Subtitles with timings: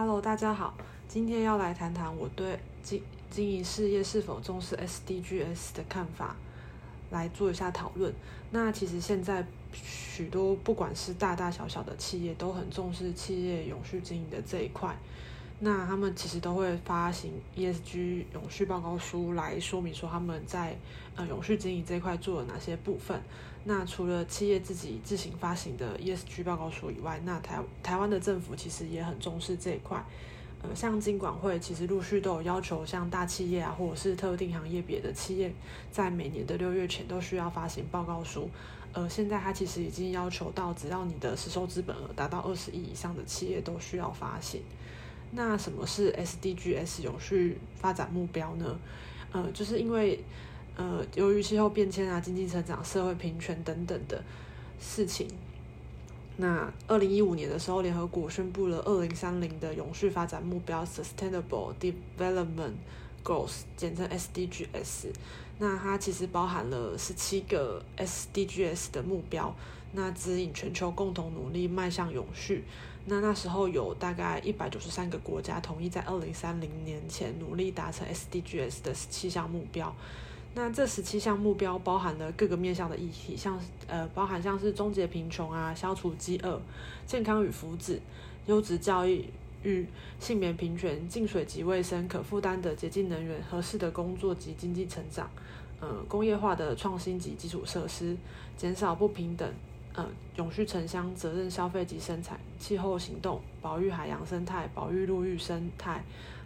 [0.00, 0.74] Hello，大家好，
[1.08, 6.36] 今天要来谈谈我对经经营事业是否重视 SDGs 的看法，
[7.10, 8.14] 来做一下讨论。
[8.52, 14.96] 那其实现在许多不管是大大小小的企业都很重视企业永续经营的这一块。
[15.60, 20.76] 那他们其实都会发行 ESG 永续报告书来说明说他们在
[21.16, 23.20] 呃永续经营这一块做了哪些部分。
[23.64, 30.02] 那除了企业自己自行发行的 ESG 报告书以外，那台台湾的政府其实也很重视这一块。
[30.62, 35.52] 呃，像金管会其实陆续都有要求，像大企业啊，或者是特定行业别的企业，
[35.90, 38.48] 在每年的六月前都需要发行报告书。
[38.92, 44.62] 呃，现在它其实已经要求到，只要你的实收资本额达到二十亿以上的企业都需要发行。
[45.32, 48.78] 那什么是 SDGs 永续发展目标呢？
[49.32, 50.18] 呃，就是因为
[50.76, 54.22] 呃，由于气候变迁啊、经济成长、社会平权等等的
[54.80, 55.28] 事情，
[56.36, 62.74] 那二零一五年的时候，联合国宣布了二零三零的永续发展目标 （Sustainable Development
[63.24, 65.12] Goals），简称 SDGs。
[65.58, 69.54] 那它其实包含了十七个 SDGs 的目标，
[69.92, 72.64] 那指引全球共同努力迈向永续。
[73.06, 79.94] 那那时候有大概一百九十三个国家同意在二零三零年前努力达成 SDGs 的十七项目标。
[80.54, 86.60] 那这十七项目标包含了各个面向的议题，像呃，包含像是终结贫穷啊、消除饥饿、
[87.06, 87.98] 健康与福祉、
[88.46, 89.24] 优质教育
[89.62, 89.86] 与
[90.20, 95.28] 性别平权、净水及卫生、可负担的洁净能源、合适的工作及经济成长、
[95.80, 98.16] 呃，工业化的创新及基础设施、
[98.56, 99.52] 减少不平等。
[99.94, 100.06] 呃，
[100.36, 106.04] 永续城乡责任消费及生产、气候行动、保育海洋生态、保育陆域生态、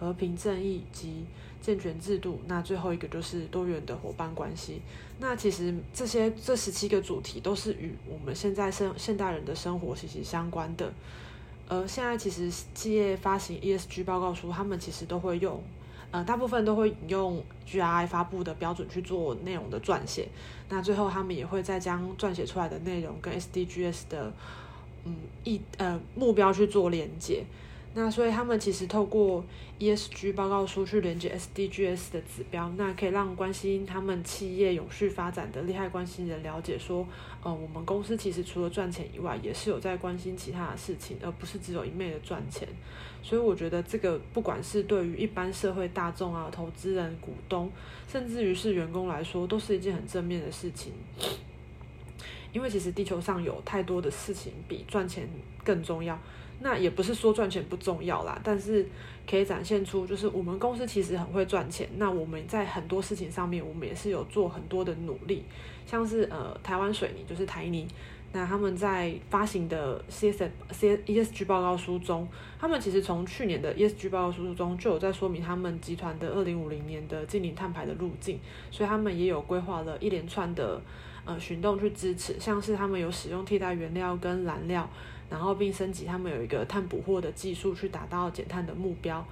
[0.00, 1.26] 和平正义及
[1.60, 2.40] 健全制度。
[2.46, 4.80] 那最后一个就是多元的伙伴关系。
[5.18, 10.90] 那其实这些这十七个主题都是与我们现在生现代人的生活息息相关的。
[11.68, 15.62] 呃，现在其实企业发行 ESG 报告书，他们其实都会用。
[16.10, 20.28] 呃，大部分都会引用 GRI 发布的标准去做内容的撰写，
[20.68, 24.32] 那最后他们也会再将撰写出来的内容跟 SDGs 的
[25.04, 27.44] 嗯一呃目标去做连接。
[27.96, 29.44] 那所以他们其实透过
[29.78, 37.06] ESG 报告书去连接 SDGs 的指标，那可以让关心他们企业永续发展的利害关系人了解说，
[37.44, 42.66] 呃，我们公司其实除了赚钱以外，也是有在关心其他的事情，而不是只有一昧的赚钱。
[43.22, 47.70] 所以我觉得这个不管是对于一般社会大众啊、投资人、股东，
[48.08, 50.92] 甚至于是员工来说，都是一件很正面的事情。
[52.52, 55.28] 因为其实地球上有太多的事情比赚钱
[55.62, 56.18] 更重要。
[56.60, 58.86] 那也不是说赚钱不重要啦，但是
[59.28, 61.88] 可以展现出就是我们公司其实很会赚钱。
[61.96, 65.44] 那我们在很多事情上面，我们也是有做很多的努力。
[65.86, 67.86] 像是呃台湾水泥就是台泥，
[68.34, 72.28] 那他们在发行的 C S C E S G 报告书中，
[72.58, 78.38] 他们其实从去年的 E S G 报告书中就有在说明他们集团的二零五零年的净零碳排的路径，
[78.70, 80.82] 所以他们也有规划了一连串的
[81.24, 84.86] 呃行动去支持，像是他们有使用替代原料跟燃料。
[85.30, 89.26] 然后并升级他们有一个碳捕获的技术，去达到减碳的目标。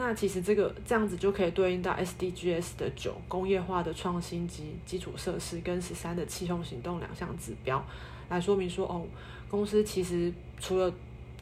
[0.00, 7.84] 那其实这个这样子就可以对应到 SDGs 的九工业化的创新及基础设施跟十三的气候行动两项指标，
[8.28, 9.04] 来说明说哦，
[9.50, 10.90] 公司其实除了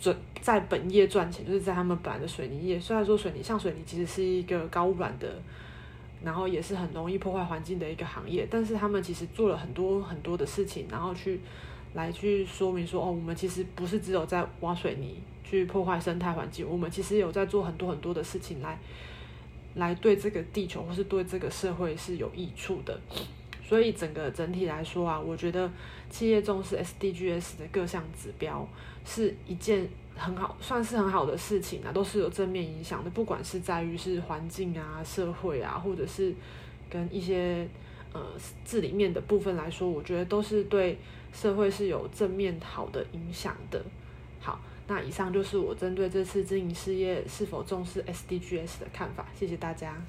[0.00, 2.80] 准在本业赚钱，就是在他们本来的水泥业。
[2.80, 5.28] 虽然说水泥像水泥其实是一个高污染的，
[6.24, 11.38] 然后也是很容易破坏环境的一个行业，但是他们其实做了很多很多的事情，然后去。
[11.96, 18.78] 来去说明说哦，我们其实不是只有在挖水泥去破坏生态环境，我们其实有在做很多很多的事情来
[19.74, 23.00] 来对这个地球或是对这个社会是有益处的。
[23.64, 25.68] 所以整个整体来说啊，我觉得
[26.10, 28.68] 企业重视 SDGs 的各项指标
[29.04, 33.10] 是一件很好，算是很好的事情啊，都是有正面影响的。
[33.10, 36.32] 不管是在于是环境啊、社会啊，或者是
[36.88, 37.66] 跟一些
[38.16, 40.98] 呃治理面的部分来说，我觉得都是对。
[41.32, 43.84] 社会是有正面好的影响的。
[44.40, 49.26] 好，那以上就是我针对这次经营事业是否重视 SDGs 的看法。
[49.38, 50.02] 谢谢大家。